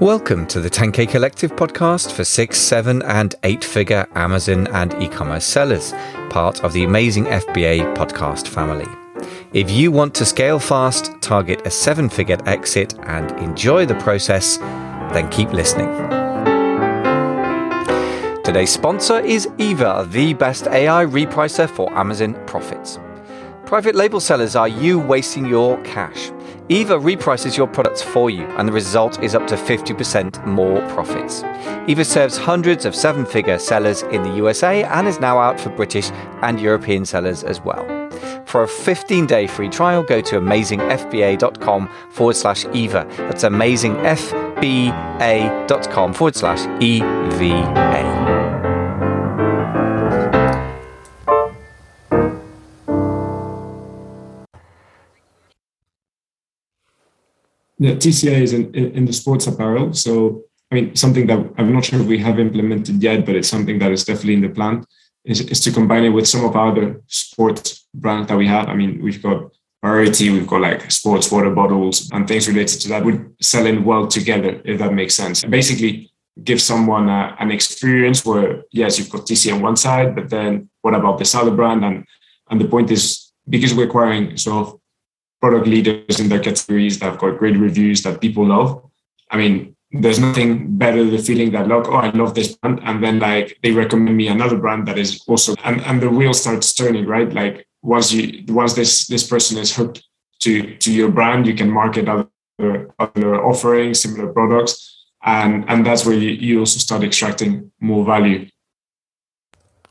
Welcome 0.00 0.46
to 0.48 0.60
the 0.60 0.68
10K 0.68 1.08
Collective 1.08 1.56
podcast 1.56 2.12
for 2.12 2.22
six, 2.22 2.58
seven, 2.58 3.00
and 3.04 3.34
eight 3.44 3.64
figure 3.64 4.06
Amazon 4.14 4.66
and 4.66 4.92
e 5.02 5.08
commerce 5.08 5.46
sellers, 5.46 5.94
part 6.28 6.62
of 6.62 6.74
the 6.74 6.84
amazing 6.84 7.24
FBA 7.24 7.96
podcast 7.96 8.46
family. 8.46 8.84
If 9.54 9.70
you 9.70 9.90
want 9.90 10.14
to 10.16 10.26
scale 10.26 10.58
fast, 10.58 11.12
target 11.22 11.66
a 11.66 11.70
seven 11.70 12.10
figure 12.10 12.36
exit, 12.44 12.94
and 13.04 13.30
enjoy 13.38 13.86
the 13.86 13.94
process, 13.94 14.58
then 14.58 15.30
keep 15.30 15.54
listening. 15.54 15.88
Today's 18.42 18.70
sponsor 18.70 19.20
is 19.20 19.48
Eva, 19.56 20.06
the 20.10 20.34
best 20.34 20.66
AI 20.66 21.06
repricer 21.06 21.70
for 21.70 21.90
Amazon 21.94 22.34
profits. 22.46 22.98
Private 23.66 23.94
label 23.96 24.20
sellers 24.20 24.54
are 24.54 24.68
you 24.68 25.00
wasting 25.00 25.44
your 25.44 25.82
cash. 25.82 26.30
Eva 26.68 26.96
reprices 26.96 27.56
your 27.56 27.66
products 27.66 28.00
for 28.00 28.30
you, 28.30 28.44
and 28.56 28.68
the 28.68 28.72
result 28.72 29.20
is 29.24 29.34
up 29.34 29.48
to 29.48 29.56
50% 29.56 30.46
more 30.46 30.80
profits. 30.90 31.42
Eva 31.88 32.04
serves 32.04 32.36
hundreds 32.36 32.84
of 32.84 32.94
seven 32.94 33.26
figure 33.26 33.58
sellers 33.58 34.02
in 34.02 34.22
the 34.22 34.30
USA 34.36 34.84
and 34.84 35.08
is 35.08 35.18
now 35.18 35.38
out 35.38 35.58
for 35.58 35.70
British 35.70 36.12
and 36.42 36.60
European 36.60 37.04
sellers 37.04 37.42
as 37.42 37.60
well. 37.60 37.84
For 38.46 38.62
a 38.62 38.68
15 38.68 39.26
day 39.26 39.48
free 39.48 39.68
trial, 39.68 40.04
go 40.04 40.20
to 40.20 40.36
amazingfba.com 40.36 41.88
forward 42.10 42.36
slash 42.36 42.66
Eva. 42.72 43.04
That's 43.16 43.42
amazingfba.com 43.42 46.14
forward 46.14 46.36
slash 46.36 46.80
EVA. 46.80 48.35
Yeah, 57.78 57.92
TCA 57.92 58.40
is 58.40 58.52
in, 58.52 58.74
in 58.74 59.04
the 59.04 59.12
sports 59.12 59.46
apparel. 59.46 59.92
So, 59.92 60.44
I 60.70 60.76
mean, 60.76 60.96
something 60.96 61.26
that 61.26 61.38
I'm 61.58 61.72
not 61.72 61.84
sure 61.84 62.00
if 62.00 62.06
we 62.06 62.18
have 62.18 62.38
implemented 62.38 63.02
yet, 63.02 63.26
but 63.26 63.36
it's 63.36 63.48
something 63.48 63.78
that 63.80 63.92
is 63.92 64.04
definitely 64.04 64.34
in 64.34 64.40
the 64.40 64.48
plan 64.48 64.84
is, 65.24 65.40
is 65.42 65.60
to 65.60 65.72
combine 65.72 66.04
it 66.04 66.10
with 66.10 66.26
some 66.26 66.44
of 66.44 66.56
our 66.56 66.72
other 66.72 67.02
sports 67.06 67.86
brands 67.94 68.28
that 68.28 68.36
we 68.36 68.46
have. 68.46 68.68
I 68.68 68.74
mean, 68.74 69.02
we've 69.02 69.22
got 69.22 69.50
Priority, 69.82 70.30
we've 70.30 70.46
got 70.46 70.62
like 70.62 70.90
sports 70.90 71.30
water 71.30 71.50
bottles 71.50 72.10
and 72.12 72.26
things 72.26 72.48
related 72.48 72.80
to 72.80 72.88
that 72.88 73.04
would 73.04 73.36
sell 73.40 73.66
in 73.66 73.84
well 73.84 74.08
together, 74.08 74.60
if 74.64 74.80
that 74.80 74.92
makes 74.92 75.14
sense. 75.14 75.44
Basically, 75.44 76.10
give 76.42 76.60
someone 76.60 77.08
a, 77.08 77.36
an 77.38 77.52
experience 77.52 78.24
where, 78.24 78.64
yes, 78.72 78.98
you've 78.98 79.10
got 79.10 79.22
TCA 79.22 79.54
on 79.54 79.60
one 79.60 79.76
side, 79.76 80.16
but 80.16 80.28
then 80.28 80.68
what 80.80 80.94
about 80.94 81.18
this 81.18 81.34
other 81.36 81.52
brand? 81.52 81.84
And, 81.84 82.04
and 82.50 82.60
the 82.60 82.66
point 82.66 82.90
is, 82.90 83.32
because 83.48 83.74
we're 83.74 83.86
acquiring 83.86 84.36
sort 84.36 84.66
of 84.66 84.80
product 85.46 85.68
leaders 85.68 86.18
in 86.18 86.28
their 86.28 86.40
categories 86.40 86.98
that 86.98 87.06
have 87.06 87.18
got 87.18 87.38
great 87.38 87.56
reviews 87.56 88.02
that 88.02 88.20
people 88.20 88.46
love. 88.46 88.82
I 89.30 89.36
mean, 89.36 89.76
there's 89.92 90.18
nothing 90.18 90.76
better 90.76 91.04
than 91.04 91.12
the 91.12 91.22
feeling 91.22 91.52
that 91.52 91.68
like, 91.68 91.86
oh, 91.86 91.94
I 91.94 92.10
love 92.10 92.34
this 92.34 92.56
brand. 92.56 92.80
And 92.82 93.02
then 93.02 93.20
like 93.20 93.56
they 93.62 93.70
recommend 93.70 94.16
me 94.16 94.26
another 94.26 94.58
brand 94.58 94.88
that 94.88 94.98
is 94.98 95.22
also 95.28 95.54
and, 95.62 95.80
and 95.82 96.02
the 96.02 96.10
wheel 96.10 96.34
starts 96.34 96.74
turning, 96.74 97.06
right? 97.06 97.32
Like 97.32 97.68
once 97.82 98.12
you 98.12 98.44
once 98.48 98.74
this 98.74 99.06
this 99.06 99.24
person 99.24 99.56
is 99.58 99.74
hooked 99.76 100.02
to 100.40 100.76
to 100.76 100.92
your 100.92 101.10
brand, 101.10 101.46
you 101.46 101.54
can 101.54 101.70
market 101.70 102.08
other 102.08 102.90
other 102.98 103.44
offerings, 103.44 104.00
similar 104.00 104.32
products. 104.32 104.74
And 105.24 105.64
and 105.68 105.86
that's 105.86 106.04
where 106.04 106.16
you, 106.16 106.30
you 106.30 106.58
also 106.58 106.80
start 106.80 107.04
extracting 107.04 107.70
more 107.80 108.04
value. 108.04 108.48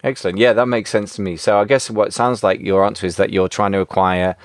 Excellent. 0.03 0.37
Yeah, 0.37 0.53
that 0.53 0.67
makes 0.67 0.89
sense 0.89 1.15
to 1.15 1.21
me. 1.21 1.37
So 1.37 1.59
I 1.61 1.65
guess 1.65 1.89
what 1.89 2.13
sounds 2.13 2.43
like 2.43 2.59
your 2.59 2.85
answer 2.85 3.07
is 3.07 3.15
that 3.15 3.31
you're 3.31 3.53
trying 3.57 3.71
to 3.71 3.79
acquire 3.79 4.35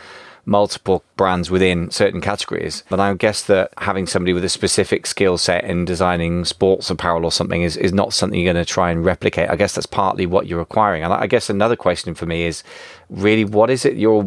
multiple 0.51 1.05
brands 1.17 1.49
within 1.49 1.89
certain 1.93 2.21
categories. 2.21 2.83
But 2.91 2.99
I 2.99 3.15
guess 3.15 3.45
that 3.45 3.73
having 3.79 4.09
somebody 4.09 4.33
with 4.33 4.45
a 4.45 4.49
specific 4.49 5.07
skill 5.07 5.39
set 5.39 5.63
in 5.63 5.85
designing 5.85 6.45
sports 6.45 6.91
apparel 6.91 7.25
or 7.25 7.31
something 7.31 7.63
is, 7.63 7.77
is 7.77 7.93
not 7.93 8.13
something 8.13 8.39
you're 8.39 8.53
going 8.53 8.63
to 8.63 8.71
try 8.71 8.91
and 8.91 9.05
replicate. 9.05 9.49
I 9.49 9.55
guess 9.55 9.77
that's 9.77 9.87
partly 9.87 10.27
what 10.27 10.49
you're 10.49 10.61
acquiring. 10.61 11.05
And 11.05 11.13
I 11.13 11.29
guess 11.29 11.51
another 11.51 11.77
question 11.77 12.17
for 12.17 12.27
me 12.27 12.43
is 12.43 12.65
really 13.09 13.45
what 13.45 13.71
is 13.71 13.85
it 13.85 13.97
you're, 13.97 14.25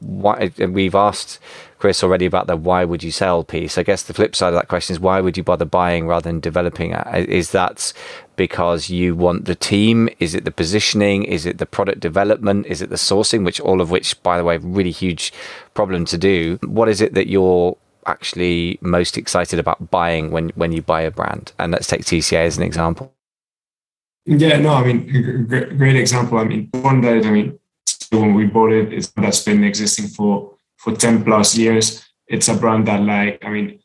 why, 0.00 0.52
we've 0.58 0.94
asked 0.94 1.38
Chris 1.78 2.02
already 2.02 2.26
about 2.26 2.46
the 2.46 2.56
why 2.56 2.84
would 2.84 3.02
you 3.02 3.10
sell 3.10 3.44
piece. 3.44 3.76
I 3.76 3.82
guess 3.82 4.02
the 4.02 4.14
flip 4.14 4.34
side 4.34 4.48
of 4.48 4.54
that 4.54 4.68
question 4.68 4.94
is 4.94 5.00
why 5.00 5.20
would 5.20 5.36
you 5.36 5.42
bother 5.42 5.64
buying 5.64 6.06
rather 6.06 6.28
than 6.28 6.40
developing? 6.40 6.92
Is 6.92 7.50
that 7.50 7.92
because 8.36 8.88
you 8.88 9.14
want 9.14 9.44
the 9.44 9.54
team? 9.54 10.08
Is 10.18 10.34
it 10.34 10.44
the 10.44 10.50
positioning? 10.50 11.24
Is 11.24 11.44
it 11.44 11.58
the 11.58 11.66
product 11.66 12.00
development? 12.00 12.66
Is 12.66 12.80
it 12.80 12.88
the 12.88 12.96
sourcing? 12.96 13.44
Which 13.44 13.60
all 13.60 13.80
of 13.80 13.90
which, 13.90 14.20
by 14.22 14.38
the 14.38 14.44
way, 14.44 14.56
really 14.56 14.90
huge 14.90 15.32
problem 15.74 16.04
to 16.06 16.18
do. 16.18 16.58
What 16.62 16.88
is 16.88 17.00
it 17.00 17.14
that 17.14 17.28
you're 17.28 17.76
actually 18.06 18.78
most 18.80 19.18
excited 19.18 19.58
about 19.58 19.90
buying 19.90 20.30
when 20.30 20.50
when 20.50 20.72
you 20.72 20.80
buy 20.80 21.02
a 21.02 21.10
brand? 21.10 21.52
And 21.58 21.72
let's 21.72 21.86
take 21.86 22.02
TCA 22.02 22.46
as 22.46 22.56
an 22.56 22.62
example. 22.62 23.12
Yeah, 24.24 24.58
no, 24.58 24.74
I 24.74 24.84
mean, 24.84 25.46
great, 25.46 25.78
great 25.78 25.96
example. 25.96 26.38
I 26.38 26.44
mean, 26.44 26.68
one 26.72 27.00
that 27.02 27.24
I 27.24 27.30
mean, 27.30 27.58
when 28.10 28.34
we 28.34 28.46
bought 28.46 28.72
it, 28.72 28.92
it's 28.92 29.08
that's 29.08 29.44
been 29.44 29.62
existing 29.62 30.08
for 30.08 30.55
for 30.76 30.94
10 30.94 31.24
plus 31.24 31.56
years. 31.56 32.04
It's 32.26 32.48
a 32.48 32.54
brand 32.54 32.86
that 32.88 33.02
like, 33.02 33.44
I 33.44 33.50
mean, 33.50 33.80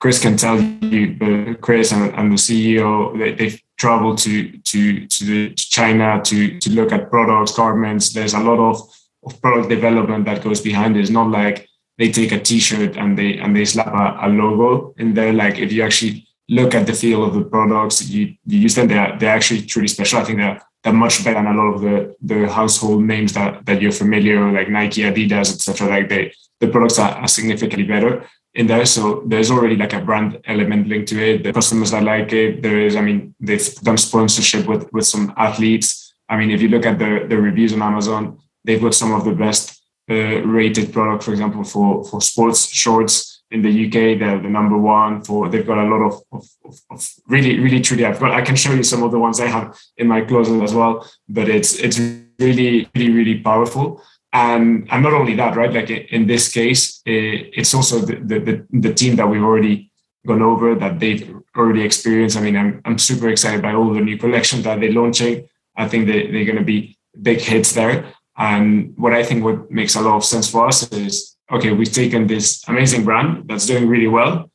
Chris 0.00 0.20
can 0.20 0.36
tell 0.36 0.60
you, 0.60 1.16
but 1.18 1.60
Chris 1.60 1.92
and, 1.92 2.14
and 2.14 2.32
the 2.32 2.36
CEO, 2.36 3.18
they, 3.18 3.32
they've 3.34 3.62
traveled 3.78 4.18
to 4.18 4.50
to 4.58 5.06
to, 5.06 5.24
the, 5.24 5.54
to 5.54 5.70
China 5.70 6.20
to 6.24 6.58
to 6.60 6.70
look 6.70 6.92
at 6.92 7.10
products, 7.10 7.52
garments. 7.56 8.12
There's 8.12 8.34
a 8.34 8.40
lot 8.40 8.58
of, 8.58 8.76
of 9.24 9.40
product 9.40 9.68
development 9.68 10.26
that 10.26 10.44
goes 10.44 10.60
behind 10.60 10.96
it. 10.96 11.00
It's 11.00 11.10
not 11.10 11.30
like 11.30 11.68
they 11.98 12.10
take 12.10 12.32
a 12.32 12.40
T-shirt 12.40 12.96
and 12.96 13.16
they 13.16 13.38
and 13.38 13.56
they 13.56 13.64
slap 13.64 13.88
a, 13.88 14.26
a 14.26 14.28
logo 14.28 14.94
in 14.98 15.14
there. 15.14 15.32
Like 15.32 15.58
if 15.58 15.72
you 15.72 15.82
actually 15.82 16.26
look 16.48 16.74
at 16.74 16.86
the 16.86 16.92
feel 16.92 17.24
of 17.24 17.34
the 17.34 17.44
products, 17.44 18.08
you, 18.08 18.34
you 18.46 18.58
use 18.58 18.74
them. 18.74 18.88
They're 18.88 19.16
they're 19.18 19.34
actually 19.34 19.62
truly 19.62 19.88
special. 19.88 20.20
I 20.20 20.24
think 20.24 20.38
they're 20.38 20.60
they're 20.84 20.92
much 20.92 21.24
better 21.24 21.42
than 21.42 21.46
a 21.46 21.54
lot 21.54 21.74
of 21.74 21.80
the 21.80 22.14
the 22.20 22.48
household 22.48 23.02
names 23.02 23.32
that 23.32 23.64
that 23.66 23.80
you're 23.80 23.90
familiar 23.90 24.52
like 24.52 24.68
Nike, 24.68 25.02
Adidas, 25.02 25.54
etc. 25.54 25.88
Like 25.88 26.08
they 26.10 26.32
the 26.60 26.68
products 26.68 26.98
are, 26.98 27.10
are, 27.10 27.28
significantly 27.28 27.84
better 27.84 28.24
in 28.54 28.66
there. 28.66 28.86
So 28.86 29.22
there's 29.26 29.50
already 29.50 29.76
like 29.76 29.94
a 29.94 30.00
brand 30.00 30.40
element 30.44 30.86
linked 30.86 31.08
to 31.08 31.18
it. 31.20 31.42
The 31.42 31.52
customers 31.52 31.90
that 31.90 32.04
like 32.04 32.32
it. 32.32 32.62
There 32.62 32.78
is, 32.78 32.96
I 32.96 33.00
mean, 33.00 33.34
they've 33.40 33.74
done 33.76 33.96
sponsorship 33.96 34.66
with 34.66 34.92
with 34.92 35.06
some 35.06 35.32
athletes. 35.36 36.14
I 36.28 36.36
mean, 36.36 36.50
if 36.50 36.60
you 36.60 36.68
look 36.68 36.86
at 36.86 36.98
the 36.98 37.26
the 37.28 37.38
reviews 37.38 37.72
on 37.72 37.82
Amazon, 37.82 38.38
they've 38.64 38.80
got 38.80 38.94
some 38.94 39.12
of 39.12 39.24
the 39.24 39.32
best 39.32 39.80
uh, 40.10 40.42
rated 40.44 40.92
product, 40.92 41.24
for 41.24 41.32
example, 41.32 41.64
for 41.64 42.04
for 42.04 42.20
sports 42.20 42.68
shorts 42.68 43.33
in 43.50 43.62
the 43.62 43.86
UK. 43.86 44.18
They're 44.18 44.40
the 44.40 44.48
number 44.48 44.76
one 44.76 45.22
for. 45.22 45.48
They've 45.48 45.66
got 45.66 45.78
a 45.78 45.88
lot 45.88 46.02
of, 46.02 46.22
of, 46.32 46.46
of, 46.64 46.74
of 46.90 47.10
really, 47.28 47.58
really, 47.58 47.80
truly. 47.80 48.04
I've 48.04 48.20
got. 48.20 48.32
I 48.32 48.42
can 48.42 48.56
show 48.56 48.72
you 48.72 48.82
some 48.82 49.02
of 49.02 49.10
the 49.10 49.18
ones 49.18 49.40
I 49.40 49.46
have 49.46 49.78
in 49.96 50.08
my 50.08 50.22
closet 50.22 50.62
as 50.62 50.74
well. 50.74 51.08
But 51.28 51.48
it's 51.48 51.74
it's 51.74 51.98
really, 52.38 52.88
really, 52.94 53.12
really 53.12 53.40
powerful. 53.40 54.02
And 54.32 54.88
and 54.90 55.02
not 55.02 55.12
only 55.12 55.34
that, 55.36 55.56
right? 55.56 55.72
Like 55.72 55.90
in 55.90 56.26
this 56.26 56.52
case, 56.52 57.00
eh, 57.06 57.50
it's 57.52 57.74
also 57.74 58.00
the 58.00 58.38
the, 58.38 58.66
the 58.70 58.94
team 58.94 59.16
that 59.16 59.28
we've 59.28 59.42
already 59.42 59.90
gone 60.26 60.42
over 60.42 60.74
that 60.74 60.98
they've 60.98 61.34
already 61.56 61.82
experienced. 61.82 62.36
I 62.36 62.40
mean, 62.40 62.56
I'm 62.56 62.80
I'm 62.84 62.98
super 62.98 63.28
excited 63.28 63.62
by 63.62 63.74
all 63.74 63.92
the 63.92 64.00
new 64.00 64.18
collections 64.18 64.64
that 64.64 64.80
they're 64.80 64.92
launching. 64.92 65.48
I 65.76 65.88
think 65.88 66.06
they, 66.06 66.30
they're 66.30 66.44
going 66.44 66.58
to 66.58 66.64
be 66.64 66.98
big 67.20 67.40
hits 67.40 67.72
there. 67.72 68.12
And 68.36 68.94
what 68.96 69.12
I 69.12 69.22
think 69.22 69.44
what 69.44 69.70
makes 69.70 69.94
a 69.94 70.00
lot 70.00 70.16
of 70.16 70.24
sense 70.24 70.50
for 70.50 70.66
us 70.66 70.90
is 70.92 71.33
okay, 71.50 71.72
we've 71.72 71.92
taken 71.92 72.26
this 72.26 72.62
amazing 72.68 73.04
brand 73.04 73.48
that's 73.48 73.66
doing 73.66 73.88
really 73.88 74.08
well. 74.08 74.50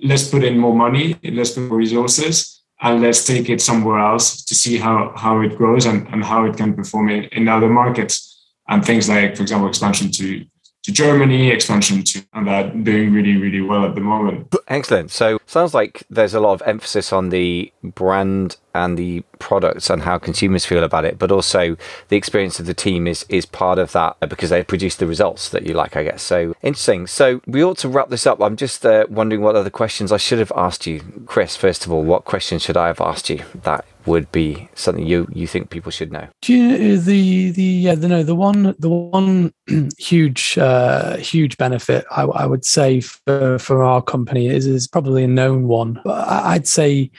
Let's 0.00 0.28
put 0.28 0.44
in 0.44 0.58
more 0.58 0.74
money, 0.74 1.18
let's 1.24 1.50
put 1.50 1.64
more 1.64 1.78
resources, 1.78 2.62
and 2.80 3.02
let's 3.02 3.24
take 3.24 3.48
it 3.50 3.60
somewhere 3.60 3.98
else 3.98 4.44
to 4.44 4.54
see 4.54 4.78
how, 4.78 5.12
how 5.16 5.40
it 5.40 5.56
grows 5.56 5.86
and, 5.86 6.06
and 6.08 6.24
how 6.24 6.44
it 6.44 6.56
can 6.56 6.74
perform 6.74 7.08
in, 7.10 7.24
in 7.24 7.48
other 7.48 7.68
markets. 7.68 8.24
And 8.68 8.84
things 8.84 9.08
like, 9.08 9.34
for 9.34 9.42
example, 9.42 9.68
expansion 9.68 10.12
to 10.12 10.44
to 10.88 10.92
Germany, 10.92 11.50
expansion 11.50 12.02
to 12.02 12.24
and 12.32 12.46
that 12.48 12.82
doing 12.82 13.12
really, 13.12 13.36
really 13.36 13.60
well 13.60 13.84
at 13.84 13.94
the 13.94 14.00
moment. 14.00 14.54
Excellent. 14.68 15.10
So 15.10 15.38
sounds 15.46 15.72
like 15.72 16.02
there's 16.10 16.34
a 16.34 16.40
lot 16.40 16.52
of 16.52 16.62
emphasis 16.66 17.12
on 17.12 17.30
the 17.30 17.72
brand 17.82 18.56
and 18.74 18.96
the 18.96 19.22
products 19.38 19.90
and 19.90 20.02
how 20.02 20.18
consumers 20.18 20.64
feel 20.64 20.84
about 20.84 21.04
it, 21.04 21.18
but 21.18 21.32
also 21.32 21.76
the 22.08 22.16
experience 22.16 22.60
of 22.60 22.66
the 22.66 22.74
team 22.74 23.06
is 23.06 23.24
is 23.28 23.46
part 23.46 23.78
of 23.78 23.92
that 23.92 24.16
because 24.28 24.50
they 24.50 24.62
produce 24.62 24.96
the 24.96 25.06
results 25.06 25.48
that 25.50 25.66
you 25.66 25.74
like, 25.74 25.96
I 25.96 26.04
guess. 26.04 26.22
So 26.22 26.54
interesting. 26.62 27.06
So 27.06 27.40
we 27.46 27.64
ought 27.64 27.78
to 27.78 27.88
wrap 27.88 28.10
this 28.10 28.26
up. 28.26 28.40
I'm 28.40 28.56
just 28.56 28.84
uh, 28.84 29.06
wondering 29.08 29.42
what 29.42 29.56
other 29.56 29.70
questions 29.70 30.12
I 30.12 30.18
should 30.18 30.38
have 30.38 30.52
asked 30.54 30.86
you, 30.86 31.00
Chris. 31.26 31.56
First 31.56 31.86
of 31.86 31.92
all, 31.92 32.02
what 32.02 32.24
questions 32.24 32.62
should 32.62 32.76
I 32.76 32.88
have 32.88 33.00
asked 33.00 33.30
you 33.30 33.42
that 33.62 33.84
would 34.06 34.30
be 34.32 34.68
something 34.74 35.06
you 35.06 35.28
you 35.32 35.46
think 35.46 35.70
people 35.70 35.90
should 35.90 36.12
know? 36.12 36.28
Do 36.42 36.54
you 36.54 36.98
the 36.98 37.50
the 37.50 37.62
yeah 37.62 37.94
the 37.94 38.08
no 38.08 38.22
the 38.22 38.34
one 38.34 38.74
the 38.78 38.88
one 38.88 39.52
huge 39.98 40.56
uh, 40.58 41.16
huge 41.16 41.56
benefit 41.56 42.04
I, 42.10 42.22
I 42.22 42.46
would 42.46 42.64
say 42.64 43.00
for 43.00 43.58
for 43.58 43.82
our 43.82 44.02
company 44.02 44.48
is 44.66 44.74
is 44.74 44.88
probably 44.88 45.24
a 45.24 45.28
known 45.28 45.68
one, 45.68 46.00
but 46.04 46.28
I'd 46.28 46.66
say 46.66 47.10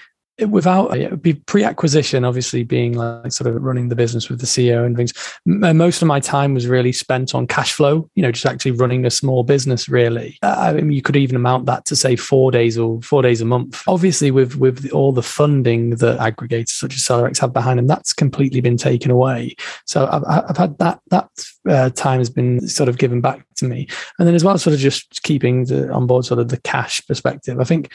without 0.48 0.96
it 0.98 1.12
would 1.12 1.22
be 1.22 1.34
pre-acquisition 1.34 2.24
obviously 2.24 2.64
being 2.64 2.94
like 2.94 3.32
sort 3.32 3.54
of 3.54 3.62
running 3.62 3.90
the 3.90 3.96
business 3.96 4.30
with 4.30 4.40
the 4.40 4.46
ceo 4.46 4.86
and 4.86 4.96
things. 4.96 5.14
Most 5.46 6.02
of 6.02 6.08
my 6.08 6.20
time 6.20 6.54
was 6.54 6.68
really 6.68 6.92
spent 6.92 7.36
on 7.36 7.48
cash 7.48 7.74
flow 7.74 8.10
you 8.16 8.24
know 8.24 8.32
just 8.32 8.46
actually 8.46 8.72
running 8.72 9.06
a 9.06 9.12
small 9.12 9.44
business 9.44 9.90
really. 9.90 10.38
Uh, 10.42 10.56
i 10.58 10.74
mean 10.74 10.92
you 10.92 11.02
could 11.02 11.16
even 11.16 11.36
amount 11.36 11.66
that 11.66 11.86
to 11.86 11.96
say 11.96 12.16
four 12.16 12.52
days 12.52 12.78
or 12.78 13.02
four 13.02 13.22
days 13.22 13.42
a 13.42 13.46
month. 13.46 13.84
Obviously 13.88 14.32
with 14.32 14.56
with 14.56 14.92
all 14.92 15.12
the 15.12 15.24
funding 15.24 15.92
that 15.92 16.20
aggregators 16.20 16.70
such 16.70 16.96
as 16.96 17.02
SellerX 17.02 17.40
have 17.40 17.54
behind 17.54 17.80
them 17.80 17.88
that's 17.88 18.14
completely 18.14 18.62
been 18.62 18.78
taken 18.78 19.12
away. 19.12 19.56
So 19.86 20.08
i've, 20.12 20.24
I've 20.26 20.58
had 20.58 20.78
that 20.80 21.00
that 21.10 21.30
uh, 21.68 21.90
time 21.92 22.20
has 22.20 22.30
been 22.30 22.68
sort 22.68 22.90
of 22.90 22.98
given 22.98 23.22
back 23.22 23.46
to 23.58 23.66
me. 23.66 23.88
And 24.18 24.28
then 24.28 24.36
as 24.36 24.44
well 24.44 24.58
sort 24.58 24.74
of 24.74 24.80
just 24.80 25.24
keeping 25.24 25.66
the, 25.66 25.92
on 25.92 26.08
board 26.08 26.26
sort 26.26 26.40
of 26.40 26.50
the 26.50 26.60
cash 26.62 27.06
perspective 27.08 27.60
i 27.60 27.64
think 27.64 27.92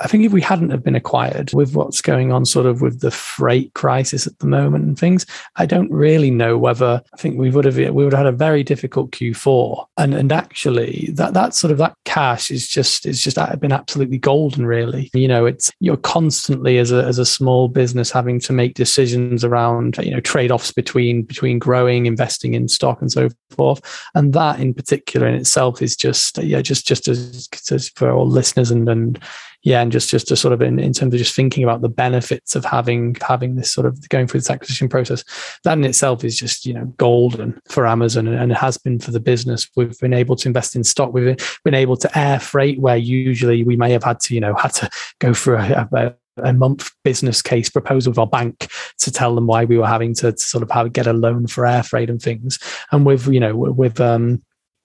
I 0.00 0.06
think 0.06 0.24
if 0.24 0.32
we 0.32 0.40
hadn't 0.40 0.70
have 0.70 0.82
been 0.82 0.96
acquired 0.96 1.52
with 1.52 1.74
what's 1.74 2.00
going 2.00 2.32
on 2.32 2.46
sort 2.46 2.66
of 2.66 2.80
with 2.80 3.00
the 3.00 3.10
freight 3.10 3.72
crisis 3.74 4.26
at 4.26 4.38
the 4.38 4.46
moment 4.46 4.84
and 4.84 4.98
things, 4.98 5.26
I 5.56 5.66
don't 5.66 5.90
really 5.90 6.30
know 6.30 6.56
whether 6.56 7.02
I 7.12 7.16
think 7.18 7.38
we 7.38 7.50
would 7.50 7.66
have 7.66 7.76
we 7.76 7.90
would 7.90 8.12
have 8.12 8.24
had 8.24 8.26
a 8.26 8.36
very 8.36 8.62
difficult 8.62 9.10
Q4. 9.10 9.86
And 9.98 10.14
and 10.14 10.32
actually 10.32 11.10
that 11.14 11.34
that 11.34 11.54
sort 11.54 11.70
of 11.70 11.78
that 11.78 11.94
cash 12.04 12.50
is 12.50 12.66
just 12.66 13.04
is 13.04 13.22
just 13.22 13.36
been 13.60 13.72
absolutely 13.72 14.18
golden 14.18 14.64
really. 14.64 15.10
You 15.12 15.28
know, 15.28 15.44
it's 15.44 15.70
you're 15.80 15.96
constantly 15.98 16.78
as 16.78 16.92
a 16.92 17.04
as 17.04 17.18
a 17.18 17.26
small 17.26 17.68
business 17.68 18.10
having 18.10 18.40
to 18.40 18.52
make 18.52 18.74
decisions 18.74 19.44
around, 19.44 19.98
you 19.98 20.12
know, 20.12 20.20
trade-offs 20.20 20.72
between 20.72 21.22
between 21.22 21.58
growing, 21.58 22.06
investing 22.06 22.54
in 22.54 22.68
stock 22.68 23.02
and 23.02 23.12
so 23.12 23.28
forth. 23.50 23.80
And 24.14 24.32
that 24.32 24.60
in 24.60 24.74
particular 24.74 25.26
in 25.26 25.34
itself 25.34 25.82
is 25.82 25.96
just 25.96 26.38
yeah, 26.38 26.62
just 26.62 26.86
just 26.86 27.08
as, 27.08 27.48
as 27.70 27.88
for 27.90 28.10
all 28.10 28.26
listeners 28.26 28.70
and 28.70 28.88
and 28.88 29.18
yeah, 29.62 29.82
and 29.82 29.92
just 29.92 30.08
just 30.08 30.28
to 30.28 30.36
sort 30.36 30.54
of 30.54 30.62
in, 30.62 30.78
in 30.78 30.92
terms 30.92 31.12
of 31.12 31.18
just 31.18 31.36
thinking 31.36 31.62
about 31.62 31.82
the 31.82 31.88
benefits 31.88 32.56
of 32.56 32.64
having 32.64 33.16
having 33.26 33.56
this 33.56 33.70
sort 33.70 33.86
of 33.86 34.08
going 34.08 34.26
through 34.26 34.40
this 34.40 34.50
acquisition 34.50 34.88
process, 34.88 35.22
that 35.64 35.76
in 35.76 35.84
itself 35.84 36.24
is 36.24 36.38
just 36.38 36.64
you 36.64 36.72
know 36.72 36.86
golden 36.96 37.60
for 37.68 37.86
Amazon 37.86 38.26
and 38.26 38.52
it 38.52 38.58
has 38.58 38.78
been 38.78 38.98
for 38.98 39.10
the 39.10 39.20
business. 39.20 39.68
We've 39.76 39.98
been 39.98 40.14
able 40.14 40.36
to 40.36 40.48
invest 40.48 40.76
in 40.76 40.84
stock. 40.84 41.12
We've 41.12 41.36
been 41.64 41.74
able 41.74 41.96
to 41.98 42.18
air 42.18 42.40
freight 42.40 42.80
where 42.80 42.96
usually 42.96 43.62
we 43.62 43.76
may 43.76 43.90
have 43.92 44.04
had 44.04 44.20
to 44.20 44.34
you 44.34 44.40
know 44.40 44.54
had 44.54 44.72
to 44.74 44.90
go 45.18 45.34
through 45.34 45.58
a, 45.58 45.88
a 45.92 46.14
a 46.44 46.52
month 46.52 46.90
business 47.04 47.42
case 47.42 47.70
proposal 47.70 48.10
with 48.10 48.18
our 48.18 48.26
bank 48.26 48.70
to 48.98 49.10
tell 49.10 49.34
them 49.34 49.46
why 49.46 49.64
we 49.64 49.78
were 49.78 49.86
having 49.86 50.14
to, 50.14 50.32
to 50.32 50.38
sort 50.38 50.62
of 50.62 50.70
have, 50.70 50.92
get 50.92 51.06
a 51.06 51.12
loan 51.12 51.46
for 51.46 51.66
air 51.66 51.82
freight 51.82 52.10
and 52.10 52.20
things. 52.20 52.58
And 52.92 53.06
with 53.06 53.26
you 53.28 53.40
know 53.40 53.56
with 53.56 54.00
um, 54.00 54.42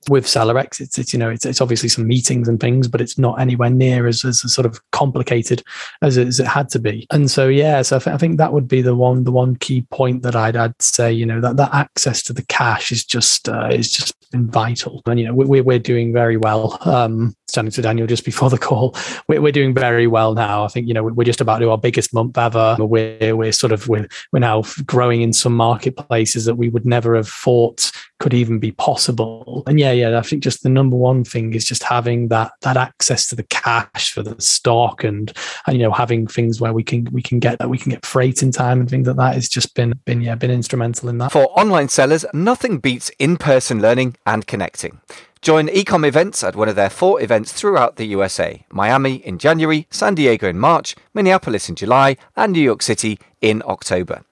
with 0.09 0.25
SellerX, 0.25 0.79
it's, 0.79 0.99
it's 0.99 1.13
you 1.13 1.19
know 1.19 1.29
it's, 1.29 1.45
it's 1.45 1.61
obviously 1.61 1.89
some 1.89 2.07
meetings 2.07 2.47
and 2.47 2.59
things, 2.59 2.87
but 2.87 3.01
it's 3.01 3.17
not 3.17 3.39
anywhere 3.39 3.69
near 3.69 4.07
as, 4.07 4.23
as 4.23 4.41
sort 4.53 4.65
of 4.65 4.79
complicated 4.91 5.63
as 6.01 6.17
it, 6.17 6.27
as 6.27 6.39
it 6.39 6.47
had 6.47 6.69
to 6.69 6.79
be. 6.79 7.07
And 7.11 7.29
so 7.29 7.47
yeah, 7.47 7.81
so 7.81 7.95
I, 7.95 7.99
th- 7.99 8.13
I, 8.13 8.17
think 8.17 8.37
that 8.37 8.53
would 8.53 8.67
be 8.67 8.81
the 8.81 8.95
one 8.95 9.23
the 9.23 9.31
one 9.31 9.55
key 9.55 9.81
point 9.91 10.23
that 10.23 10.35
I'd, 10.35 10.55
I'd 10.55 10.79
say 10.81 11.11
you 11.11 11.25
know 11.25 11.41
that 11.41 11.57
that 11.57 11.73
access 11.73 12.21
to 12.23 12.33
the 12.33 12.45
cash 12.45 12.91
is 12.91 13.03
just 13.03 13.49
uh, 13.49 13.69
is 13.71 13.91
just 13.91 14.13
been 14.31 14.49
vital. 14.49 15.01
And 15.05 15.19
you 15.19 15.25
know 15.27 15.33
we, 15.33 15.61
we're 15.61 15.79
doing 15.79 16.13
very 16.13 16.37
well. 16.37 16.77
Um, 16.81 17.35
standing 17.47 17.71
to 17.71 17.81
Daniel 17.81 18.07
just 18.07 18.25
before 18.25 18.49
the 18.49 18.57
call, 18.57 18.95
we're, 19.27 19.41
we're 19.41 19.51
doing 19.51 19.73
very 19.73 20.07
well 20.07 20.33
now. 20.33 20.63
I 20.63 20.67
think 20.67 20.87
you 20.87 20.93
know 20.93 21.03
we're 21.03 21.23
just 21.23 21.41
about 21.41 21.59
to 21.59 21.65
do 21.65 21.71
our 21.71 21.77
biggest 21.77 22.13
month 22.13 22.37
ever. 22.37 22.75
We're 22.79 23.35
we're 23.35 23.51
sort 23.51 23.71
of 23.71 23.87
we're, 23.87 24.07
we're 24.31 24.39
now 24.39 24.63
growing 24.85 25.21
in 25.21 25.33
some 25.33 25.55
marketplaces 25.55 26.45
that 26.45 26.55
we 26.55 26.69
would 26.69 26.85
never 26.85 27.15
have 27.15 27.27
thought 27.27 27.91
could 28.19 28.33
even 28.33 28.59
be 28.59 28.71
possible. 28.71 29.63
And 29.67 29.79
yeah, 29.79 29.91
yeah, 29.91 30.17
I 30.17 30.21
think 30.21 30.41
just 30.41 30.63
the 30.63 30.69
number 30.69 30.95
one 30.95 31.23
thing 31.23 31.53
is 31.53 31.65
just 31.65 31.83
having 31.83 32.29
that 32.29 32.51
that 32.61 32.77
access 32.77 33.27
to 33.29 33.35
the 33.35 33.43
cash 33.43 34.11
for 34.11 34.23
the 34.23 34.39
stock 34.41 35.03
and 35.03 35.31
and 35.67 35.77
you 35.77 35.83
know 35.83 35.91
having 35.91 36.27
things 36.27 36.61
where 36.61 36.73
we 36.73 36.83
can 36.83 37.05
we 37.11 37.21
can 37.21 37.39
get 37.39 37.59
that 37.59 37.69
we 37.69 37.77
can 37.77 37.91
get 37.91 38.05
freight 38.05 38.41
in 38.41 38.51
time 38.51 38.79
and 38.79 38.89
things 38.89 39.07
like 39.07 39.17
that 39.17 39.35
has 39.35 39.49
just 39.49 39.75
been 39.75 39.93
been 40.05 40.21
yeah 40.21 40.35
been 40.35 40.51
instrumental 40.51 41.09
in 41.09 41.17
that. 41.17 41.31
For 41.31 41.45
online 41.59 41.89
sellers, 41.89 42.25
nothing 42.33 42.79
beats 42.79 43.11
in-person 43.19 43.81
learning 43.81 44.15
and 44.25 44.47
connecting. 44.47 44.99
Join 45.45 45.67
Ecom 45.67 46.07
Events 46.07 46.43
at 46.43 46.55
one 46.55 46.69
of 46.69 46.75
their 46.75 46.89
four 46.89 47.21
events 47.21 47.51
throughout 47.53 47.97
the 47.97 48.07
USA 48.07 48.65
Miami 48.71 49.17
in 49.17 49.37
January, 49.37 49.85
San 49.91 50.15
Diego 50.15 50.49
in 50.49 50.57
March, 50.57 50.95
Minneapolis 51.13 51.69
in 51.69 51.75
July, 51.75 52.17
and 52.35 52.51
New 52.51 52.59
York 52.59 52.81
City 52.81 53.19
in 53.41 53.61
October. 53.67 54.23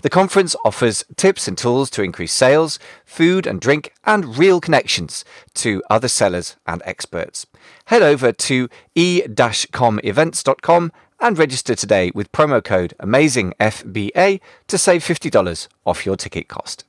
The 0.00 0.08
conference 0.08 0.56
offers 0.64 1.04
tips 1.16 1.46
and 1.46 1.58
tools 1.58 1.90
to 1.90 2.02
increase 2.02 2.32
sales, 2.32 2.78
food 3.04 3.46
and 3.46 3.60
drink, 3.60 3.92
and 4.04 4.38
real 4.38 4.58
connections 4.58 5.22
to 5.56 5.82
other 5.90 6.08
sellers 6.08 6.56
and 6.66 6.80
experts. 6.86 7.44
Head 7.84 8.00
over 8.00 8.32
to 8.32 8.70
e-comevents.com 8.94 10.92
and 11.20 11.38
register 11.38 11.74
today 11.74 12.10
with 12.14 12.32
promo 12.32 12.64
code 12.64 12.94
AMAZINGFBA 13.00 14.40
to 14.68 14.78
save 14.78 15.04
$50 15.04 15.68
off 15.84 16.06
your 16.06 16.16
ticket 16.16 16.48
cost. 16.48 16.86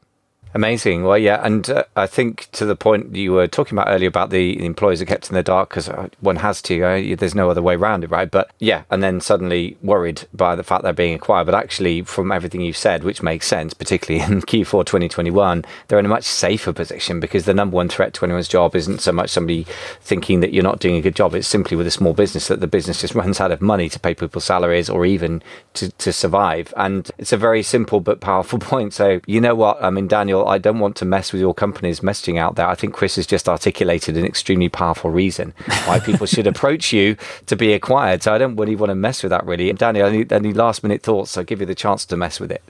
Amazing. 0.56 1.04
Well, 1.04 1.18
yeah, 1.18 1.42
and 1.44 1.69
uh, 1.69 1.84
I 1.98 2.07
think 2.07 2.48
to 2.54 2.66
the 2.66 2.78
point 2.78 3.13
you 3.13 3.34
were 3.34 3.46
talking 3.46 3.78
about 3.78 3.90
earlier 3.90 4.07
about 4.07 4.30
the 4.30 4.63
employees 4.66 5.02
are 5.02 5.06
kept 5.06 5.28
in 5.30 5.36
the 5.36 5.44
dark 5.44 5.68
because 5.68 5.90
uh, 5.90 6.07
one 6.22 6.38
has 6.38 6.62
to. 6.62 6.81
Uh, 6.81 7.16
there's 7.18 7.36
no 7.36 7.50
other 7.50 7.62
way 7.62 7.75
around 7.75 8.06
it, 8.06 8.10
right? 8.10 8.31
But 8.31 8.52
yeah, 8.60 8.84
and 8.90 9.04
then 9.04 9.19
suddenly 9.19 9.75
worried 9.84 10.25
by 10.34 10.56
the 10.56 10.63
fact 10.63 10.84
they're 10.84 10.94
being 10.94 11.13
acquired. 11.13 11.44
But 11.44 11.56
actually, 11.56 12.04
from 12.04 12.31
everything 12.31 12.62
you've 12.62 12.78
said, 12.78 13.04
which 13.04 13.22
makes 13.22 13.48
sense, 13.48 13.74
particularly 13.74 14.24
in 14.24 14.42
Q4 14.44 14.86
2021, 14.86 15.66
they're 15.90 16.00
in 16.00 16.06
a 16.06 16.10
much 16.10 16.24
safer 16.24 16.72
position 16.72 17.19
because 17.19 17.44
the 17.44 17.54
number 17.54 17.75
one 17.75 17.90
threat 17.90 18.13
to 18.13 18.24
anyone's 18.24 18.48
job 18.48 18.78
isn't 18.78 19.02
so 19.02 19.12
much 19.12 19.31
somebody 19.31 19.66
thinking 20.00 20.40
that 20.40 20.54
you're 20.54 20.63
not 20.63 20.80
doing 20.80 20.96
a 20.96 21.02
good 21.02 21.18
job. 21.18 21.36
It's 21.36 21.50
simply 21.50 21.75
with 21.75 21.86
a 21.86 21.92
small 21.92 22.13
business 22.13 22.48
that 22.48 22.62
the 22.62 22.68
business 22.68 23.02
just 23.02 23.13
runs 23.13 23.42
out 23.42 23.52
of 23.52 23.62
money 23.62 23.90
to 23.90 24.00
pay 24.00 24.16
people's 24.16 24.46
salaries 24.46 24.90
or 24.90 25.06
even 25.06 25.44
to, 25.74 25.92
to 25.92 26.13
survive. 26.13 26.74
And 26.78 27.12
it's 27.18 27.34
a 27.34 27.38
very 27.38 27.62
simple 27.62 28.00
but 28.00 28.22
powerful 28.22 28.60
point. 28.60 28.94
So 28.94 29.19
you 29.28 29.42
know 29.42 29.54
what? 29.54 29.84
I 29.84 29.90
mean, 29.90 30.07
Daniel 30.07 30.44
I 30.47 30.57
don't 30.57 30.80
want 30.80 30.95
to 30.97 31.06
mess 31.06 31.31
with 31.31 31.42
your 31.42 31.53
company's 31.53 32.00
messaging 32.00 32.38
out 32.38 32.56
there. 32.56 32.68
I 32.68 32.75
think 32.75 32.94
Chris 32.94 33.15
has 33.15 33.27
just 33.27 33.50
articulated 33.50 34.18
an 34.18 34.25
extremely 34.25 34.69
powerful 34.69 35.09
reason 35.09 35.53
why 35.86 36.00
people 36.00 36.25
should 36.25 36.47
approach 36.53 36.94
you 36.94 37.18
to 37.47 37.56
be 37.56 37.74
acquired. 37.74 38.24
So 38.24 38.33
I 38.33 38.38
don't 38.38 38.56
really 38.56 38.75
want 38.75 38.89
to 38.89 38.95
mess 38.95 39.24
with 39.24 39.31
that 39.31 39.45
really. 39.45 39.69
And 39.69 39.80
Danny, 39.80 40.01
any, 40.01 40.25
any 40.30 40.53
last 40.53 40.83
minute 40.83 41.01
thoughts? 41.03 41.31
So 41.31 41.42
I'll 41.42 41.45
give 41.45 41.59
you 41.59 41.65
the 41.65 41.75
chance 41.75 42.06
to 42.06 42.18
mess 42.18 42.39
with 42.39 42.51
it. 42.51 42.63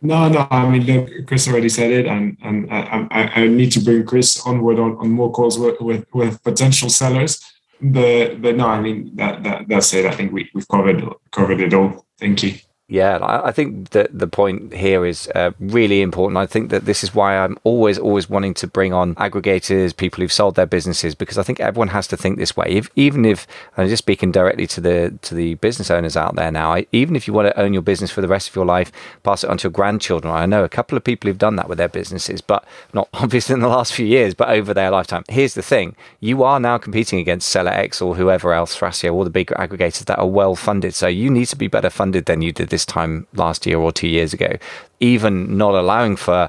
No, 0.00 0.28
no. 0.28 0.46
I 0.50 0.68
mean, 0.68 0.84
look, 0.84 1.26
Chris 1.26 1.48
already 1.48 1.68
said 1.68 1.90
it, 1.90 2.06
and 2.06 2.36
and 2.42 2.72
I, 2.72 3.08
I, 3.10 3.42
I 3.42 3.46
need 3.48 3.72
to 3.72 3.80
bring 3.80 4.06
Chris 4.06 4.40
onward 4.46 4.78
on, 4.78 4.96
on 4.98 5.10
more 5.10 5.32
calls 5.32 5.58
with, 5.58 5.80
with, 5.80 6.06
with 6.14 6.42
potential 6.44 6.88
sellers. 6.88 7.42
But 7.80 8.40
but 8.40 8.56
no, 8.56 8.68
I 8.68 8.80
mean 8.80 9.10
that, 9.16 9.42
that 9.42 9.68
that's 9.68 9.92
it. 9.94 10.06
I 10.06 10.12
think 10.12 10.32
we 10.32 10.50
we've 10.54 10.68
covered 10.68 11.02
covered 11.32 11.60
it 11.60 11.74
all. 11.74 12.06
Thank 12.18 12.42
you. 12.42 12.54
Yeah, 12.90 13.18
I 13.20 13.52
think 13.52 13.90
that 13.90 14.18
the 14.18 14.26
point 14.26 14.72
here 14.72 15.04
is 15.04 15.28
uh, 15.34 15.50
really 15.60 16.00
important. 16.00 16.38
I 16.38 16.46
think 16.46 16.70
that 16.70 16.86
this 16.86 17.04
is 17.04 17.14
why 17.14 17.36
I'm 17.36 17.58
always, 17.62 17.98
always 17.98 18.30
wanting 18.30 18.54
to 18.54 18.66
bring 18.66 18.94
on 18.94 19.14
aggregators, 19.16 19.94
people 19.94 20.22
who've 20.22 20.32
sold 20.32 20.54
their 20.54 20.64
businesses, 20.64 21.14
because 21.14 21.36
I 21.36 21.42
think 21.42 21.60
everyone 21.60 21.88
has 21.88 22.06
to 22.06 22.16
think 22.16 22.38
this 22.38 22.56
way. 22.56 22.64
If, 22.68 22.88
even 22.96 23.26
if, 23.26 23.46
I'm 23.76 23.88
just 23.88 24.04
speaking 24.04 24.32
directly 24.32 24.66
to 24.68 24.80
the 24.80 25.18
to 25.20 25.34
the 25.34 25.56
business 25.56 25.90
owners 25.90 26.16
out 26.16 26.34
there 26.36 26.50
now, 26.50 26.72
I, 26.72 26.86
even 26.90 27.14
if 27.14 27.28
you 27.28 27.34
want 27.34 27.48
to 27.48 27.60
own 27.60 27.74
your 27.74 27.82
business 27.82 28.10
for 28.10 28.22
the 28.22 28.26
rest 28.26 28.48
of 28.48 28.56
your 28.56 28.64
life, 28.64 28.90
pass 29.22 29.44
it 29.44 29.50
on 29.50 29.58
to 29.58 29.64
your 29.64 29.72
grandchildren. 29.72 30.32
I 30.32 30.46
know 30.46 30.64
a 30.64 30.68
couple 30.70 30.96
of 30.96 31.04
people 31.04 31.28
who've 31.28 31.36
done 31.36 31.56
that 31.56 31.68
with 31.68 31.76
their 31.76 31.90
businesses, 31.90 32.40
but 32.40 32.64
not 32.94 33.10
obviously 33.12 33.52
in 33.52 33.60
the 33.60 33.68
last 33.68 33.92
few 33.92 34.06
years, 34.06 34.32
but 34.32 34.48
over 34.48 34.72
their 34.72 34.90
lifetime. 34.90 35.24
Here's 35.28 35.52
the 35.52 35.60
thing: 35.60 35.94
you 36.20 36.42
are 36.42 36.58
now 36.58 36.78
competing 36.78 37.18
against 37.18 37.50
Seller 37.50 37.70
X 37.70 38.00
or 38.00 38.14
whoever 38.14 38.54
else, 38.54 38.74
Thrasio, 38.74 39.12
all 39.12 39.24
the 39.24 39.30
big 39.30 39.48
aggregators 39.48 40.06
that 40.06 40.18
are 40.18 40.26
well 40.26 40.54
funded. 40.54 40.94
So 40.94 41.06
you 41.06 41.28
need 41.28 41.48
to 41.48 41.56
be 41.56 41.68
better 41.68 41.90
funded 41.90 42.24
than 42.24 42.40
you 42.40 42.50
did 42.50 42.70
this 42.70 42.77
time 42.84 43.26
last 43.34 43.66
year 43.66 43.78
or 43.78 43.92
two 43.92 44.08
years 44.08 44.32
ago, 44.32 44.56
even 45.00 45.56
not 45.56 45.74
allowing 45.74 46.16
for 46.16 46.48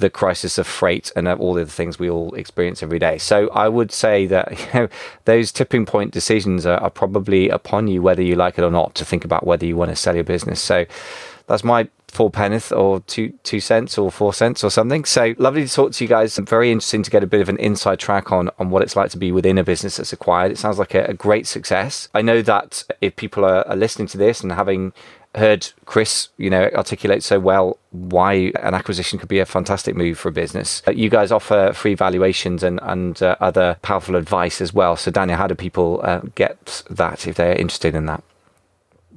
the 0.00 0.10
crisis 0.10 0.58
of 0.58 0.66
freight 0.66 1.12
and 1.14 1.28
all 1.28 1.54
the 1.54 1.62
other 1.62 1.70
things 1.70 1.98
we 1.98 2.10
all 2.10 2.34
experience 2.34 2.82
every 2.82 2.98
day. 2.98 3.18
So 3.18 3.48
I 3.50 3.68
would 3.68 3.92
say 3.92 4.26
that 4.26 4.58
you 4.74 4.80
know 4.80 4.88
those 5.26 5.52
tipping 5.52 5.86
point 5.86 6.12
decisions 6.12 6.66
are, 6.66 6.78
are, 6.78 6.90
probably 6.90 7.48
upon 7.48 7.86
you, 7.86 8.02
whether 8.02 8.22
you 8.22 8.34
like 8.34 8.58
it 8.58 8.64
or 8.64 8.70
not, 8.70 8.94
to 8.96 9.04
think 9.04 9.24
about 9.24 9.46
whether 9.46 9.64
you 9.64 9.76
want 9.76 9.90
to 9.90 9.96
sell 9.96 10.14
your 10.14 10.24
business. 10.24 10.60
So 10.60 10.86
that's 11.46 11.64
my 11.64 11.88
four 12.08 12.30
penneth 12.30 12.72
or 12.72 13.00
two 13.00 13.30
two 13.44 13.60
cents 13.60 13.96
or 13.96 14.10
four 14.10 14.34
cents 14.34 14.64
or 14.64 14.70
something. 14.70 15.04
So 15.04 15.34
lovely 15.38 15.66
to 15.66 15.72
talk 15.72 15.92
to 15.92 16.04
you 16.04 16.08
guys. 16.08 16.36
Very 16.38 16.72
interesting 16.72 17.02
to 17.04 17.10
get 17.10 17.22
a 17.22 17.26
bit 17.26 17.40
of 17.40 17.48
an 17.48 17.56
inside 17.58 17.98
track 17.98 18.32
on 18.32 18.50
on 18.58 18.70
what 18.70 18.82
it's 18.82 18.96
like 18.96 19.10
to 19.10 19.18
be 19.18 19.30
within 19.30 19.58
a 19.58 19.64
business 19.64 19.96
that's 19.96 20.12
acquired. 20.12 20.50
It 20.50 20.58
sounds 20.58 20.78
like 20.78 20.94
a, 20.94 21.04
a 21.04 21.14
great 21.14 21.46
success. 21.46 22.08
I 22.14 22.22
know 22.22 22.42
that 22.42 22.84
if 23.00 23.16
people 23.16 23.44
are, 23.44 23.66
are 23.68 23.76
listening 23.76 24.08
to 24.08 24.18
this 24.18 24.40
and 24.40 24.52
having 24.52 24.92
heard 25.34 25.70
Chris, 25.84 26.28
you 26.36 26.50
know, 26.50 26.68
articulate 26.74 27.22
so 27.22 27.38
well 27.38 27.78
why 27.90 28.52
an 28.62 28.74
acquisition 28.74 29.18
could 29.18 29.28
be 29.28 29.38
a 29.38 29.46
fantastic 29.46 29.94
move 29.94 30.18
for 30.18 30.28
a 30.28 30.32
business. 30.32 30.82
Uh, 30.86 30.92
you 30.92 31.08
guys 31.08 31.30
offer 31.30 31.72
free 31.74 31.94
valuations 31.94 32.62
and 32.62 32.80
and 32.82 33.22
uh, 33.22 33.36
other 33.40 33.76
powerful 33.82 34.16
advice 34.16 34.60
as 34.60 34.72
well. 34.72 34.96
So, 34.96 35.10
Daniel, 35.10 35.38
how 35.38 35.46
do 35.46 35.54
people 35.54 36.00
uh, 36.02 36.20
get 36.34 36.82
that 36.90 37.26
if 37.26 37.36
they're 37.36 37.56
interested 37.56 37.94
in 37.94 38.06
that? 38.06 38.22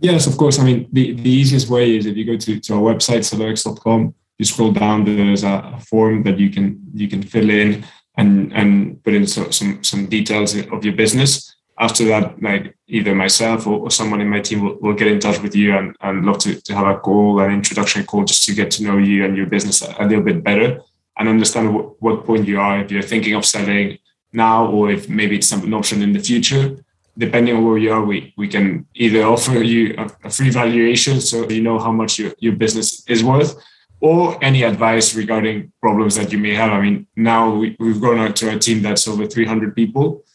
Yes, 0.02 0.28
of 0.28 0.38
course. 0.38 0.60
I 0.60 0.64
mean, 0.64 0.88
the, 0.92 1.14
the 1.14 1.30
easiest 1.30 1.70
way 1.70 1.96
is 1.96 2.06
if 2.06 2.18
you 2.18 2.26
go 2.26 2.36
to, 2.36 2.60
to 2.60 2.74
our 2.74 2.82
website, 2.82 3.20
sellerx.com, 3.20 4.14
you 4.38 4.46
scroll 4.46 4.72
down, 4.72 5.06
there's 5.06 5.44
a 5.44 5.80
form 5.88 6.24
that 6.24 6.40
you 6.40 6.50
can 6.50 6.82
you 6.94 7.08
can 7.08 7.24
fill 7.24 7.50
in 7.50 7.86
and 8.18 8.54
and 8.54 9.02
put 9.04 9.14
in 9.14 9.26
so, 9.26 9.50
some 9.50 9.84
some 9.84 10.08
details 10.08 10.56
of 10.56 10.84
your 10.84 10.94
business 10.94 11.56
after 11.80 12.06
that, 12.06 12.42
like 12.42 12.76
either 12.88 13.16
myself 13.16 13.66
or, 13.66 13.80
or 13.80 13.92
someone 13.92 14.22
in 14.22 14.30
my 14.30 14.40
team 14.40 14.64
will, 14.64 14.78
will, 14.80 14.94
get 14.94 15.08
in 15.08 15.20
touch 15.20 15.42
with 15.42 15.56
you 15.56 15.76
and, 15.76 15.96
and 16.02 16.26
love 16.26 16.38
to, 16.40 16.62
to 16.62 16.76
have 16.76 16.88
a 16.88 17.00
call, 17.00 17.40
an 17.40 17.52
introduction 17.52 18.06
call, 18.06 18.24
just 18.24 18.46
to 18.46 18.54
get 18.54 18.70
to 18.72 18.84
know 18.84 18.98
you 18.98 19.26
and 19.26 19.36
your 19.36 19.48
business 19.48 19.82
a, 19.82 19.96
a 20.00 20.06
little 20.06 20.24
bit 20.24 20.44
better 20.44 20.80
and 21.18 21.30
understand 21.30 21.74
what, 21.74 22.02
what 22.02 22.26
point 22.26 22.48
you 22.48 22.60
are, 22.60 22.80
if 22.80 22.92
you're 22.92 23.02
thinking 23.02 23.34
of 23.34 23.46
selling 23.46 23.98
now 24.34 24.68
or 24.68 24.92
if 24.92 25.10
maybe 25.10 25.38
it's 25.38 25.52
an 25.52 25.74
option 25.74 26.02
in 26.02 26.14
the 26.14 26.20
future. 26.20 26.84
Depending 27.16 27.56
on 27.56 27.66
where 27.66 27.78
you 27.78 27.92
are, 27.92 28.04
we, 28.04 28.34
we 28.38 28.48
can 28.48 28.88
either 28.96 29.24
offer 29.24 29.62
you 29.64 29.94
a, 29.98 30.28
a 30.28 30.30
free 30.30 30.50
valuation 30.50 31.22
so 31.22 31.48
you 31.48 31.62
know 31.62 31.78
how 31.78 31.92
much 31.92 32.18
your, 32.18 32.34
your 32.40 32.54
business 32.54 33.08
is 33.08 33.24
worth 33.24 33.56
or 34.04 34.38
any 34.44 34.64
advice 34.64 35.16
regarding 35.16 35.72
problems 35.80 36.16
that 36.16 36.30
you 36.32 36.38
may 36.38 36.54
have. 36.54 36.72
I 36.72 36.82
mean, 36.82 37.08
now 37.16 37.56
we, 37.56 37.78
have 37.80 38.02
grown 38.02 38.20
out 38.20 38.36
to 38.38 38.54
a 38.54 38.60
team 38.60 38.82
that's 38.82 39.08
over 39.08 39.26
300 39.26 39.74
people. 39.76 40.26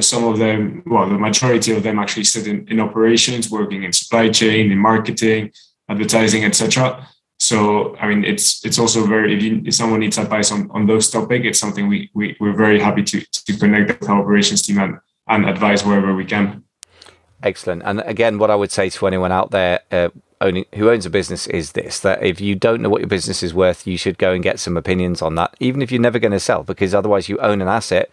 Some 0.00 0.24
of 0.24 0.38
them, 0.38 0.82
well, 0.86 1.08
the 1.08 1.18
majority 1.18 1.72
of 1.72 1.82
them 1.82 1.98
actually 1.98 2.24
sit 2.24 2.46
in, 2.46 2.68
in 2.68 2.78
operations, 2.78 3.50
working 3.50 3.82
in 3.82 3.92
supply 3.92 4.28
chain, 4.28 4.70
in 4.70 4.78
marketing, 4.78 5.50
advertising, 5.88 6.44
etc. 6.44 7.06
So, 7.38 7.96
I 7.96 8.06
mean, 8.06 8.24
it's 8.24 8.64
it's 8.64 8.78
also 8.78 9.04
very 9.04 9.34
if, 9.34 9.42
you, 9.42 9.62
if 9.64 9.74
someone 9.74 10.00
needs 10.00 10.18
advice 10.18 10.52
on, 10.52 10.70
on 10.70 10.86
those 10.86 11.10
topics, 11.10 11.44
it's 11.44 11.58
something 11.58 11.88
we, 11.88 12.10
we 12.14 12.36
we're 12.38 12.56
very 12.56 12.78
happy 12.78 13.02
to 13.02 13.20
to 13.20 13.58
connect 13.58 14.00
with 14.00 14.08
our 14.08 14.22
operations 14.22 14.62
team 14.62 14.78
and, 14.78 14.98
and 15.26 15.48
advise 15.48 15.84
wherever 15.84 16.14
we 16.14 16.24
can. 16.24 16.62
Excellent. 17.42 17.82
And 17.84 18.00
again, 18.02 18.38
what 18.38 18.50
I 18.52 18.54
would 18.54 18.70
say 18.70 18.88
to 18.90 19.06
anyone 19.08 19.32
out 19.32 19.50
there, 19.50 19.80
uh, 19.90 20.10
owning 20.42 20.66
who 20.74 20.90
owns 20.90 21.06
a 21.06 21.10
business 21.10 21.46
is 21.46 21.72
this 21.72 22.00
that 22.00 22.22
if 22.22 22.40
you 22.40 22.54
don't 22.54 22.82
know 22.82 22.90
what 22.90 23.00
your 23.00 23.08
business 23.08 23.42
is 23.42 23.54
worth 23.54 23.86
you 23.86 23.96
should 23.96 24.18
go 24.18 24.32
and 24.32 24.42
get 24.42 24.58
some 24.58 24.76
opinions 24.76 25.22
on 25.22 25.36
that 25.36 25.54
even 25.60 25.80
if 25.80 25.90
you're 25.90 26.00
never 26.00 26.18
going 26.18 26.32
to 26.32 26.40
sell 26.40 26.64
because 26.64 26.94
otherwise 26.94 27.28
you 27.28 27.38
own 27.38 27.62
an 27.62 27.68
asset 27.68 28.10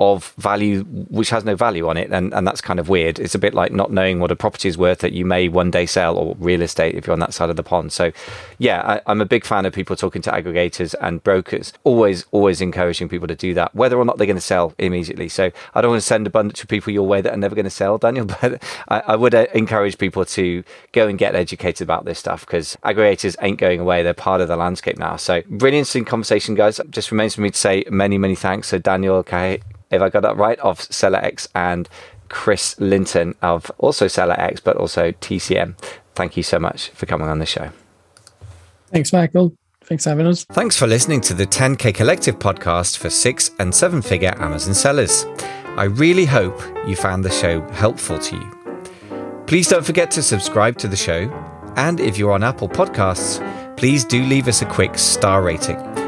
of 0.00 0.34
value 0.38 0.82
which 0.82 1.30
has 1.30 1.44
no 1.44 1.54
value 1.54 1.88
on 1.88 1.96
it 1.96 2.10
and, 2.10 2.34
and 2.34 2.46
that's 2.46 2.60
kind 2.60 2.80
of 2.80 2.88
weird. 2.88 3.18
It's 3.18 3.34
a 3.34 3.38
bit 3.38 3.54
like 3.54 3.72
not 3.72 3.92
knowing 3.92 4.18
what 4.18 4.32
a 4.32 4.36
property 4.36 4.68
is 4.68 4.76
worth 4.76 4.98
that 4.98 5.12
you 5.12 5.24
may 5.24 5.48
one 5.48 5.70
day 5.70 5.86
sell 5.86 6.16
or 6.16 6.34
real 6.38 6.62
estate 6.62 6.96
if 6.96 7.06
you're 7.06 7.12
on 7.12 7.20
that 7.20 7.32
side 7.32 7.48
of 7.48 7.56
the 7.56 7.62
pond. 7.62 7.92
So 7.92 8.10
yeah 8.58 9.00
I, 9.06 9.12
am 9.12 9.20
a 9.20 9.26
big 9.26 9.44
fan 9.44 9.66
of 9.66 9.72
people 9.72 9.94
talking 9.94 10.20
to 10.22 10.30
aggregators 10.30 10.94
and 11.00 11.22
brokers 11.22 11.72
always 11.84 12.26
always 12.32 12.60
encouraging 12.60 13.08
people 13.08 13.28
to 13.28 13.36
do 13.36 13.54
that 13.54 13.74
whether 13.74 13.96
or 13.96 14.04
not 14.04 14.18
they're 14.18 14.26
going 14.26 14.36
to 14.36 14.40
sell 14.40 14.74
immediately. 14.78 15.28
So 15.28 15.52
i 15.74 15.80
don't 15.80 15.92
want 15.92 16.02
to 16.02 16.06
send 16.06 16.26
a 16.26 16.30
bunch 16.30 16.62
of 16.62 16.68
people 16.68 16.92
your 16.92 17.06
way 17.06 17.20
that 17.20 17.32
are 17.32 17.36
never 17.36 17.54
going 17.54 17.64
to 17.64 17.70
sell 17.70 17.96
daniel 17.98 18.24
but 18.40 18.62
I, 18.88 19.00
I 19.08 19.16
would 19.16 19.34
uh, 19.34 19.46
encourage 19.54 19.98
people 19.98 20.24
to 20.24 20.64
go 20.92 21.06
and 21.06 21.18
get 21.18 21.34
educated 21.34 21.82
about 21.82 22.04
this 22.04 22.18
stuff 22.18 22.46
because 22.46 22.76
aggregators 22.84 23.36
ain't 23.40 23.58
going 23.58 23.80
away. 23.80 24.02
They're 24.02 24.14
part 24.14 24.40
of 24.40 24.48
the 24.48 24.56
landscape 24.56 24.98
now. 24.98 25.16
So 25.16 25.42
really 25.48 25.78
interesting 25.78 26.04
conversation 26.04 26.54
guys. 26.54 26.80
Just 26.90 27.10
remains 27.10 27.34
for 27.34 27.42
me 27.42 27.50
to 27.50 27.58
say 27.58 27.84
many 27.90 28.18
many 28.18 28.34
thanks. 28.34 28.68
So 28.68 28.78
daniel 28.78 29.16
okay 29.16 29.60
if 29.90 30.02
I 30.02 30.08
got 30.08 30.22
that 30.22 30.36
right, 30.36 30.58
of 30.60 30.78
SellerX 30.78 31.48
and 31.54 31.88
Chris 32.28 32.78
Linton 32.80 33.34
of 33.42 33.70
also 33.78 34.06
SellerX, 34.06 34.62
but 34.62 34.76
also 34.76 35.12
TCM. 35.12 35.76
Thank 36.14 36.36
you 36.36 36.42
so 36.42 36.58
much 36.58 36.90
for 36.90 37.06
coming 37.06 37.28
on 37.28 37.38
the 37.38 37.46
show. 37.46 37.70
Thanks, 38.88 39.12
Michael. 39.12 39.56
Thanks 39.84 40.04
for 40.04 40.10
having 40.10 40.26
us. 40.26 40.44
Thanks 40.44 40.76
for 40.76 40.86
listening 40.86 41.20
to 41.22 41.34
the 41.34 41.46
10K 41.46 41.94
Collective 41.94 42.38
podcast 42.38 42.96
for 42.98 43.10
six 43.10 43.50
and 43.58 43.74
seven 43.74 44.00
figure 44.00 44.34
Amazon 44.38 44.74
sellers. 44.74 45.26
I 45.76 45.84
really 45.84 46.24
hope 46.24 46.60
you 46.86 46.96
found 46.96 47.24
the 47.24 47.30
show 47.30 47.60
helpful 47.72 48.18
to 48.18 48.36
you. 48.36 49.44
Please 49.46 49.68
don't 49.68 49.84
forget 49.84 50.10
to 50.12 50.22
subscribe 50.22 50.78
to 50.78 50.88
the 50.88 50.96
show. 50.96 51.30
And 51.76 52.00
if 52.00 52.16
you're 52.16 52.32
on 52.32 52.44
Apple 52.44 52.68
Podcasts, 52.68 53.76
please 53.76 54.04
do 54.04 54.22
leave 54.22 54.48
us 54.48 54.62
a 54.62 54.66
quick 54.66 54.96
star 54.96 55.42
rating. 55.42 56.03